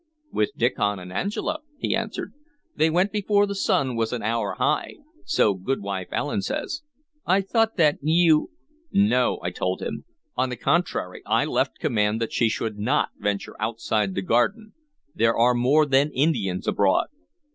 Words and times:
"With 0.31 0.57
Diccon 0.57 0.97
and 0.97 1.13
Angela," 1.13 1.59
he 1.77 1.95
answered. 1.95 2.33
"They 2.75 2.89
went 2.89 3.11
before 3.11 3.45
the 3.45 3.53
sun 3.53 3.95
was 3.95 4.11
an 4.11 4.23
hour 4.23 4.55
high, 4.55 4.95
so 5.25 5.53
Goodwife 5.53 6.07
Allen 6.11 6.41
says. 6.41 6.81
I 7.27 7.41
thought 7.41 7.77
that 7.77 7.99
you" 8.01 8.49
"No," 9.11 9.37
I 9.43 9.51
told 9.51 9.79
him. 9.79 10.05
"On 10.35 10.49
the 10.49 10.55
contrary, 10.57 11.21
I 11.27 11.45
left 11.45 11.77
command 11.77 12.19
that 12.19 12.33
she 12.33 12.49
should 12.49 12.79
not 12.79 13.09
venture 13.19 13.55
outside 13.59 14.15
the 14.15 14.23
garden. 14.23 14.73
There 15.13 15.37
are 15.37 15.53
more 15.53 15.85
than 15.85 16.09
Indians 16.13 16.67
abroad." 16.67 17.09